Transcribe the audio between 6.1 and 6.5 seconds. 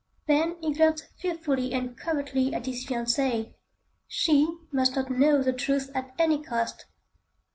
any